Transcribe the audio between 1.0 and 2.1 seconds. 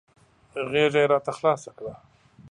یې راته خلاصه کړه.